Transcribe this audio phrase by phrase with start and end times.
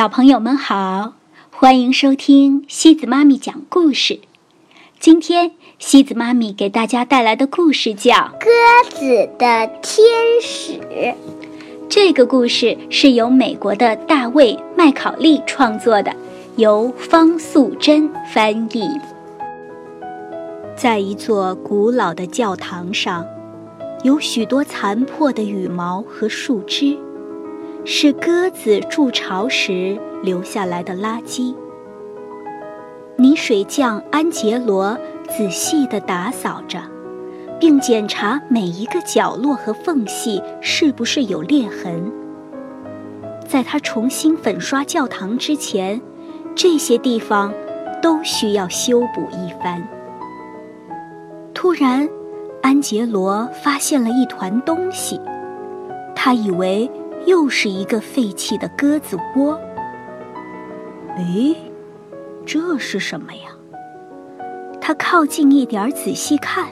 [0.00, 1.12] 小朋友们好，
[1.50, 4.18] 欢迎收听西子妈咪讲故事。
[4.98, 8.48] 今天西子妈咪给大家带来的故事叫《鸽
[8.88, 10.06] 子的天
[10.40, 10.72] 使》。
[11.86, 16.16] 这个故事是由美国的大卫·麦考利创作的，
[16.56, 18.88] 由方素珍翻译。
[20.74, 23.26] 在一座古老的教堂上，
[24.02, 26.96] 有许多残破的羽毛和树枝。
[27.84, 31.54] 是鸽子筑巢时留下来的垃圾。
[33.16, 34.96] 泥水匠安杰罗
[35.28, 36.80] 仔细地打扫着，
[37.58, 42.10] 并检查每一个角落和缝隙是不是有裂痕。
[43.46, 46.00] 在他重新粉刷教堂之前，
[46.54, 47.52] 这些地方
[48.00, 49.86] 都需要修补一番。
[51.52, 52.08] 突然，
[52.62, 55.20] 安杰罗发现了一团东西，
[56.14, 56.90] 他以为。
[57.26, 59.58] 又是一个废弃的鸽子窝。
[61.16, 61.54] 哎，
[62.46, 63.50] 这是什么呀？
[64.80, 66.66] 他靠近一点仔细看，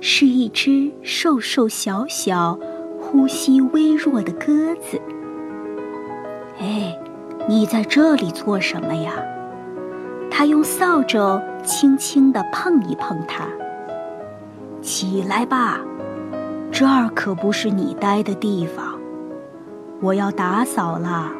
[0.00, 2.58] 是一只瘦瘦小小、
[3.00, 5.00] 呼吸微弱的鸽子。
[6.58, 6.98] 哎，
[7.48, 9.12] 你在这里做什么呀？
[10.30, 13.46] 他用扫帚轻轻地碰一碰它。
[14.82, 15.80] 起来吧，
[16.72, 18.89] 这儿可不是你待的地方。
[20.02, 21.30] 我要打扫啦。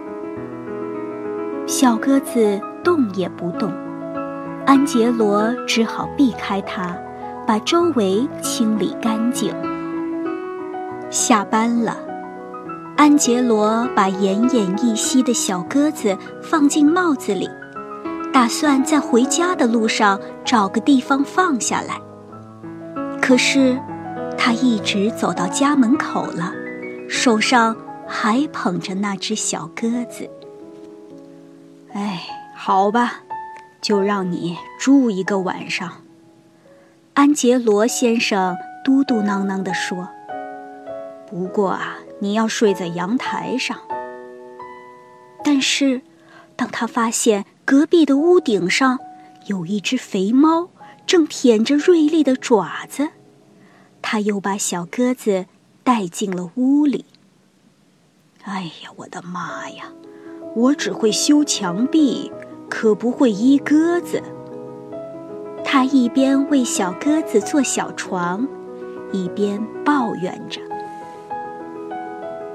[1.66, 3.72] 小鸽子动也不动，
[4.66, 6.94] 安杰罗只好避开它，
[7.46, 9.54] 把周围清理干净。
[11.08, 11.96] 下班了，
[12.96, 17.48] 安杰罗把奄奄一息的小鸽子放进帽子里，
[18.32, 21.98] 打算在回家的路上找个地方放下来。
[23.22, 23.78] 可是，
[24.36, 26.52] 他一直走到家门口了，
[27.08, 27.74] 手上。
[28.12, 30.28] 还捧着那只小鸽子。
[31.92, 32.24] 哎，
[32.56, 33.22] 好吧，
[33.80, 36.02] 就让你住一个晚上。
[37.14, 40.08] 安杰罗先生嘟嘟囔囔地说
[41.30, 43.78] ：“不过啊，你要睡在阳台上。”
[45.44, 46.02] 但是，
[46.56, 48.98] 当他发现隔壁的屋顶上
[49.46, 50.68] 有一只肥猫
[51.06, 53.10] 正舔着锐利的爪子，
[54.02, 55.46] 他又把小鸽子
[55.84, 57.04] 带进了屋里。
[58.44, 59.84] 哎呀，我的妈呀！
[60.56, 62.32] 我只会修墙壁，
[62.68, 64.22] 可不会医鸽子。
[65.62, 68.48] 他一边为小鸽子做小床，
[69.12, 70.60] 一边抱怨着。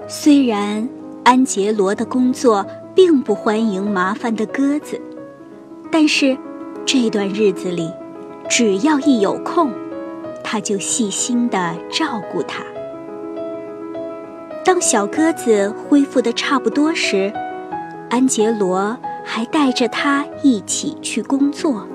[0.07, 0.89] 虽然
[1.23, 4.99] 安杰罗的工作并不欢迎麻烦的鸽子，
[5.91, 6.37] 但是
[6.85, 7.89] 这段日子里，
[8.49, 9.71] 只要一有空，
[10.43, 12.63] 他就细心地照顾它。
[14.65, 17.31] 当小鸽子恢复的差不多时，
[18.09, 21.87] 安杰罗还带着它一起去工作。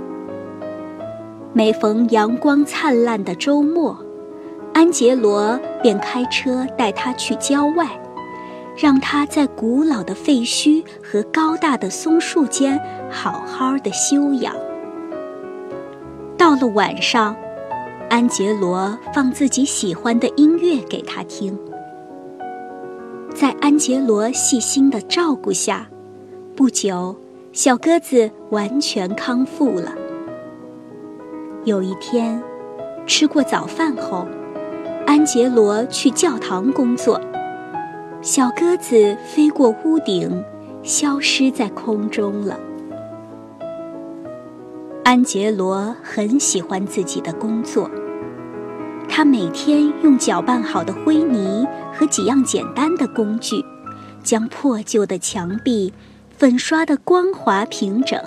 [1.53, 3.98] 每逢阳光灿烂的周末，
[4.72, 7.88] 安杰罗便开车带它去郊外，
[8.76, 14.54] 让它在古老的废墟和高大的松树间好好的休养。
[16.38, 17.34] 到了晚上，
[18.08, 21.58] 安杰罗放自己喜欢的音乐给他听。
[23.41, 25.89] 在安杰罗细心的照顾下，
[26.55, 27.17] 不久，
[27.55, 29.95] 小鸽子完全康复了。
[31.65, 32.39] 有一天，
[33.06, 34.27] 吃过早饭后，
[35.06, 37.19] 安杰罗去教堂工作，
[38.21, 40.45] 小鸽子飞过屋顶，
[40.83, 42.61] 消失在空中了。
[45.03, 47.91] 安杰罗很喜欢自己的工作。
[49.09, 51.67] 他每天用搅拌好的灰泥
[52.00, 53.62] 和几样简单的工具，
[54.22, 55.93] 将破旧的墙壁
[56.31, 58.19] 粉刷得光滑平整，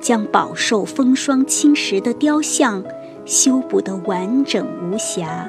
[0.00, 2.82] 将饱受风霜侵蚀的雕像
[3.26, 5.46] 修补得完整无瑕。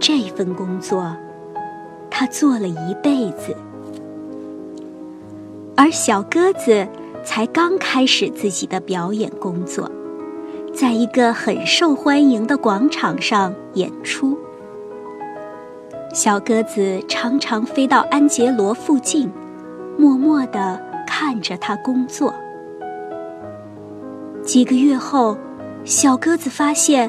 [0.00, 1.14] 这份工作，
[2.10, 3.54] 他做了一辈子，
[5.76, 6.88] 而小鸽子
[7.22, 9.90] 才刚开始自己的表演工作。
[10.74, 14.38] 在一个很受欢迎的广场上演出，
[16.18, 19.30] 小鸽子常常飞到安杰罗附近，
[19.96, 22.34] 默默地看着他工作。
[24.42, 25.38] 几个月后，
[25.84, 27.08] 小鸽子发现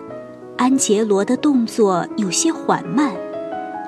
[0.57, 3.11] 安杰罗的动作有些缓慢，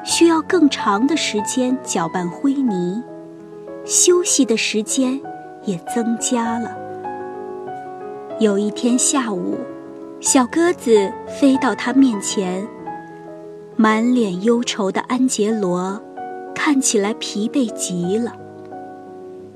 [0.04, 3.04] 需要更长的时间搅拌灰泥，
[3.86, 5.22] 休息的时间
[5.66, 6.76] 也增加了。
[8.40, 9.56] 有一天下午。
[10.20, 12.68] 小鸽子飞到他面前，
[13.82, 16.00] 满脸忧愁的安杰罗
[16.54, 18.32] 看起来疲惫极了。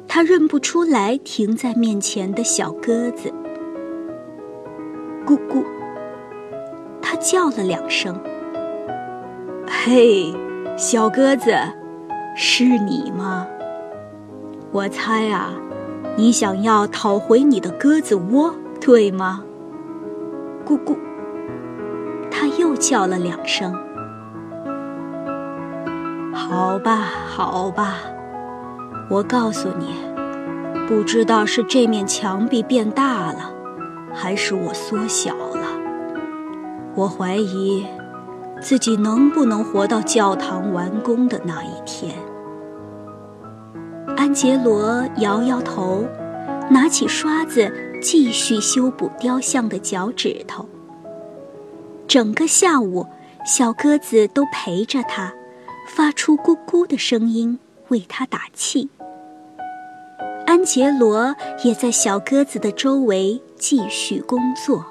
[0.07, 3.31] 他认不出来停在面前的小鸽子。
[5.27, 5.63] 咕咕，
[7.03, 8.19] 他叫了两声。
[9.67, 10.33] 嘿，
[10.75, 11.51] 小鸽子，
[12.35, 13.45] 是你吗？
[14.71, 15.53] 我猜啊，
[16.17, 18.51] 你想要讨回你的鸽子窝，
[18.81, 19.43] 对吗？
[20.65, 20.97] 咕咕，
[22.31, 23.71] 他又叫了两声。
[26.55, 27.97] 好吧，好吧，
[29.09, 29.93] 我告诉你，
[30.87, 33.51] 不知道是这面墙壁变大了，
[34.13, 35.67] 还是我缩小了。
[36.95, 37.85] 我怀疑
[38.61, 42.15] 自己能不能活到教堂完工的那一天。
[44.15, 46.05] 安杰罗摇摇头，
[46.69, 47.69] 拿起刷子
[48.01, 50.65] 继续修补雕像的脚趾头。
[52.07, 53.05] 整个下午，
[53.45, 55.33] 小鸽子都陪着他。
[55.85, 57.59] 发出咕咕的声音，
[57.89, 58.89] 为他打气。
[60.45, 64.85] 安杰罗也在小鸽子的周围继续工作。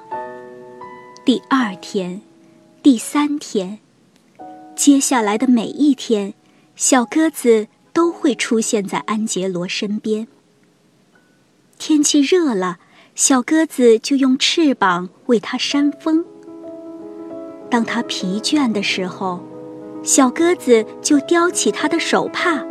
[1.23, 2.21] 第二天，
[2.83, 3.79] 第三天，
[4.75, 6.33] 接下来的每一天，
[6.75, 10.27] 小鸽子都会出现在安杰罗身边。
[11.77, 12.79] 天气热了，
[13.15, 16.25] 小鸽子就用翅膀为它扇风。
[17.69, 19.41] 当它疲倦的时候，
[20.05, 22.63] 小鸽子就叼起它的手帕，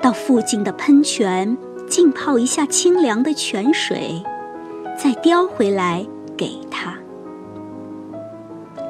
[0.00, 1.58] 到附近的喷泉
[1.88, 4.22] 浸泡一下清凉的泉水，
[4.96, 6.96] 再叼回来给它。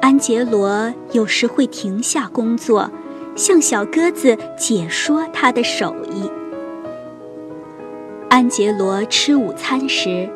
[0.03, 2.91] 安杰罗有时会停下工作，
[3.35, 6.29] 向小鸽子解说他的手艺。
[8.29, 10.29] 安杰罗吃午餐时，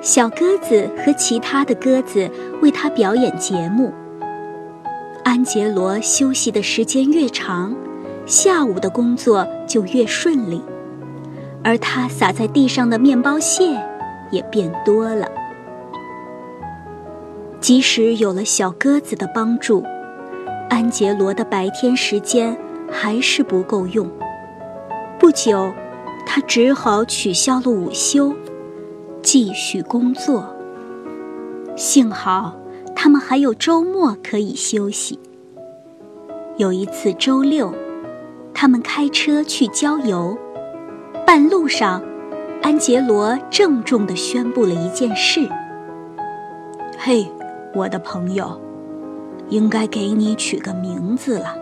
[0.00, 2.30] 小鸽子和其他的鸽子
[2.62, 3.92] 为他表演节目。
[5.24, 7.74] 安杰罗休息的时间越长，
[8.26, 10.62] 下午的工作就越顺利，
[11.62, 13.78] 而他撒在地上的面包屑
[14.30, 15.28] 也变多了。
[17.60, 19.84] 即使有了小鸽子的帮助，
[20.68, 22.56] 安杰罗的白天时间
[22.90, 24.10] 还是不够用。
[25.18, 25.70] 不久，
[26.26, 28.34] 他只好取消了午休，
[29.22, 30.44] 继续工作。
[31.76, 32.59] 幸好。
[33.02, 35.18] 他们还有周末可以休息。
[36.58, 37.74] 有一次周六，
[38.52, 40.36] 他们开车去郊游，
[41.26, 42.02] 半路上，
[42.60, 45.48] 安杰罗郑重地宣布了一件事
[47.00, 47.26] ：“嘿，
[47.74, 48.60] 我的朋友，
[49.48, 51.56] 应该给你取个名字了。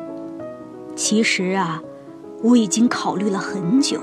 [0.96, 1.80] 其实啊，
[2.42, 4.00] 我已经考虑了很久，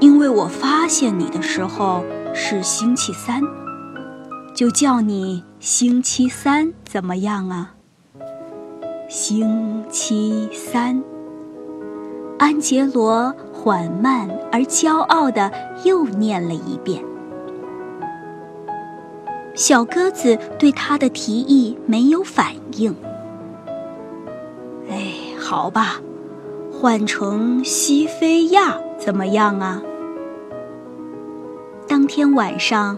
[0.00, 2.04] 因为我发现你的时候
[2.34, 3.40] 是星期三。”
[4.54, 7.74] 就叫你星期三怎么样啊？
[9.08, 11.02] 星期三，
[12.38, 15.50] 安杰罗缓慢而骄傲的
[15.84, 17.04] 又念了一遍。
[19.56, 22.94] 小鸽子对他的提议没有反应。
[24.88, 26.00] 哎，好吧，
[26.72, 29.82] 换成西非亚怎么样啊？
[31.88, 32.96] 当天晚上。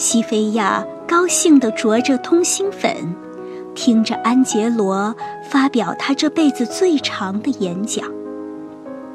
[0.00, 3.14] 西菲亚高兴地啄着通心粉，
[3.74, 5.14] 听着安杰罗
[5.50, 8.06] 发表他这辈子最长的演讲，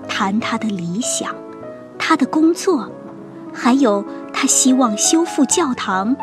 [0.07, 1.33] 谈他的理想，
[1.97, 2.87] 他的工作，
[3.51, 6.15] 还有他希望修复教堂，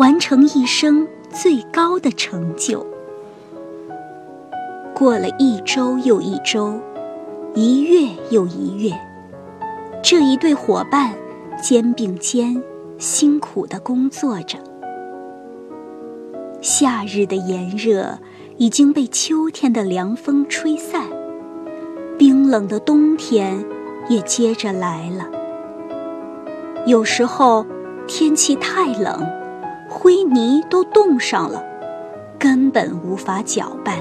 [0.00, 2.84] 完成一生最高的成就。
[4.92, 6.80] 过了一周又一周，
[7.54, 8.92] 一月又一月，
[10.02, 11.14] 这一对伙伴
[11.62, 12.60] 肩并肩。
[13.00, 14.58] 辛苦的工作着，
[16.60, 18.18] 夏日的炎热
[18.58, 21.04] 已经被秋天的凉风吹散，
[22.18, 23.64] 冰冷的冬天
[24.10, 25.26] 也接着来了。
[26.84, 27.64] 有时候
[28.06, 29.26] 天气太冷，
[29.88, 31.64] 灰泥都冻上了，
[32.38, 33.96] 根本无法搅拌。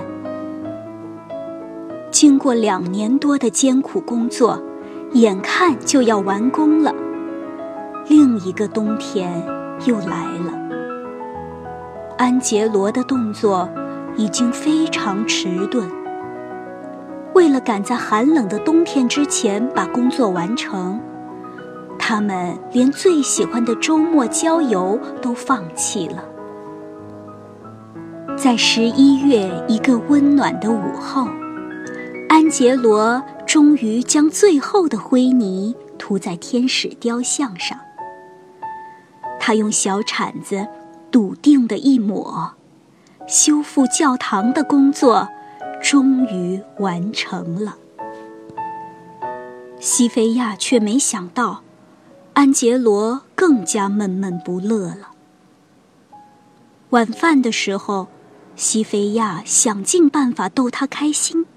[2.11, 4.61] 经过两年多的艰苦工作，
[5.13, 6.93] 眼看就要完工了。
[8.09, 9.31] 另一个冬天
[9.85, 10.51] 又来了。
[12.17, 13.69] 安杰罗的动作
[14.17, 15.87] 已经非常迟钝。
[17.35, 20.99] 为了赶在寒冷的冬天之前把工作完成，
[21.99, 26.25] 他们连最喜欢的周末郊游都放弃了。
[28.35, 31.27] 在十一月一个温暖的午后，
[32.27, 37.77] 安杰罗终于将最后的灰泥涂在天使雕像上。
[39.49, 40.67] 他用小铲子
[41.09, 42.53] 笃定的一抹，
[43.25, 45.27] 修复教堂的工作
[45.81, 47.75] 终于完成了。
[49.79, 51.63] 西菲亚却没想到，
[52.33, 55.13] 安杰罗更加闷闷不乐了。
[56.91, 58.05] 晚饭的时候，
[58.55, 61.47] 西菲亚想尽办法逗他开心，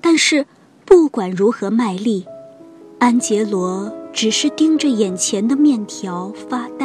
[0.00, 0.46] 但是
[0.84, 2.28] 不管如何卖力，
[3.00, 6.83] 安杰罗只是盯着眼前的面条发呆。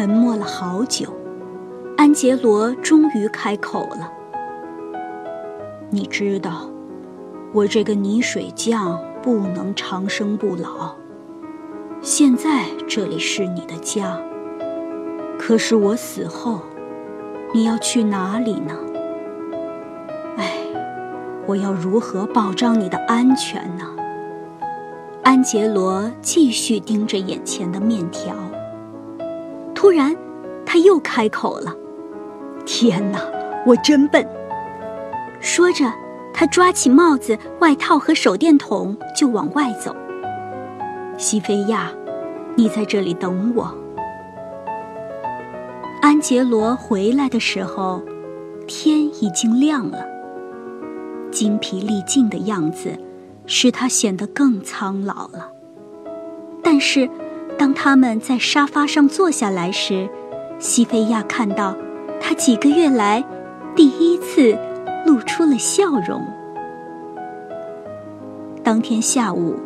[0.00, 1.14] 沉默了好久，
[1.98, 4.10] 安杰罗终于开口了
[5.92, 6.70] ：“你知道，
[7.52, 10.94] 我这个泥水匠不能长生不老。
[12.00, 14.18] 现在这里是你的家。”
[15.38, 16.62] 可是我死后，
[17.52, 18.74] 你要去哪里呢？
[20.38, 20.60] 哎，
[21.46, 23.84] 我要如何保障你的安全呢？
[25.22, 28.34] 安杰罗继续盯着眼前的面条。
[29.80, 30.14] 突然，
[30.66, 31.74] 他又开口了
[32.66, 33.18] ：“天哪，
[33.64, 34.28] 我真笨！”
[35.40, 35.90] 说着，
[36.34, 39.96] 他抓起帽子、外套和手电筒就往外走。
[41.16, 41.90] 西菲亚，
[42.56, 43.74] 你在这里等我。
[46.02, 48.02] 安杰罗回来的时候，
[48.66, 50.06] 天已经亮了。
[51.30, 52.90] 精疲力尽的样子，
[53.46, 55.50] 使他显得更苍老了。
[56.62, 57.08] 但是，
[57.60, 60.08] 当他们在沙发上坐下来时，
[60.58, 61.76] 西菲亚看到
[62.18, 63.22] 他几个月来
[63.76, 64.58] 第一次
[65.04, 66.26] 露出了笑容。
[68.64, 69.56] 当天下午，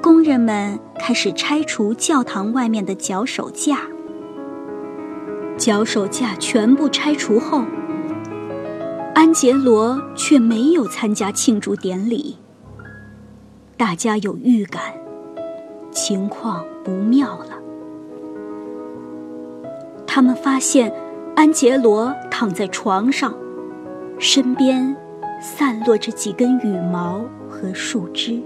[0.00, 3.80] 工人们开始拆除教堂外面的脚手架。
[5.58, 7.64] 脚手架全部拆除后，
[9.16, 12.36] 安杰罗却没有参加庆祝典礼。
[13.76, 14.80] 大家有预感，
[15.92, 17.58] 情况不妙了。
[20.06, 20.92] 他们发现
[21.36, 23.32] 安杰罗躺在床上，
[24.18, 24.96] 身边
[25.40, 28.42] 散落着几根羽毛和树枝。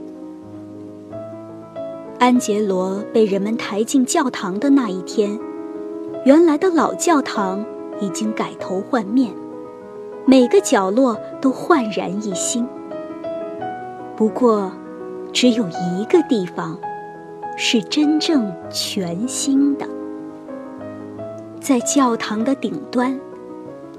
[2.19, 5.38] 安杰罗被人们抬进教堂的那一天。
[6.25, 7.65] 原来的老教堂
[8.00, 9.33] 已经改头换面，
[10.25, 12.67] 每个角落都焕然一新。
[14.17, 14.73] 不过，
[15.33, 16.76] 只有一个地方
[17.57, 19.87] 是真正全新的。
[21.59, 23.19] 在教堂的顶端，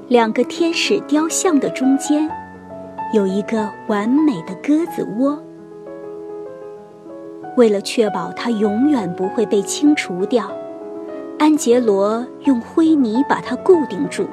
[0.07, 2.29] 两个天使雕像的中间，
[3.13, 5.41] 有一个完美的鸽子窝。
[7.57, 10.49] 为了确保它永远不会被清除掉。
[11.39, 14.27] 安杰罗用灰泥把它固定住，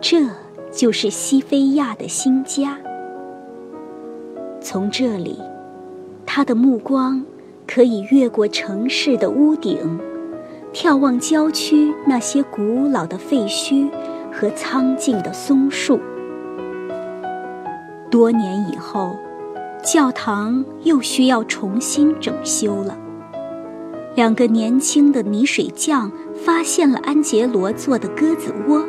[0.00, 0.26] 这
[0.72, 2.78] 就是西菲亚的新家。
[4.60, 5.40] 从这里，
[6.24, 7.24] 他的目光
[7.66, 9.98] 可以越过城市的屋顶，
[10.72, 13.90] 眺望郊区那些古老的废墟
[14.32, 16.00] 和苍劲的松树。
[18.10, 19.16] 多年以后，
[19.82, 22.96] 教堂又需要重新整修了。
[24.14, 28.82] 两个年轻的泥水匠发现了安杰罗做的鸽子窝，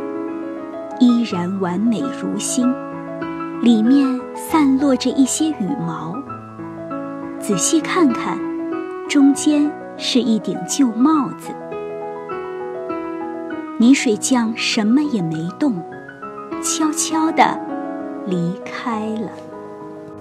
[0.99, 2.71] 依然完美如新，
[3.61, 6.15] 里面散落着一些羽毛。
[7.39, 8.39] 仔细看看，
[9.07, 11.49] 中间是一顶旧帽子。
[13.77, 15.81] 泥水匠什么也没动，
[16.61, 17.57] 悄悄地
[18.25, 19.29] 离开了。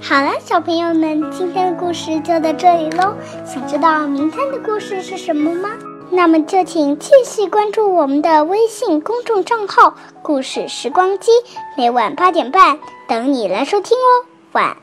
[0.00, 3.14] 好了，小朋友们，今天的故事就到这里喽。
[3.44, 5.70] 想知道明天的故事是什么吗？
[6.10, 11.32] 那么就请继续关注我们的微信公众账号“故事时光机”，
[11.76, 12.78] 每晚八点半
[13.08, 14.26] 等你来收听哦。
[14.52, 14.76] 晚。